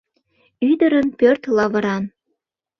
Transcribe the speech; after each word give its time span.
Ӱдырын 0.69 1.07
пӧрт 1.19 1.43
лавыран. 1.55 2.03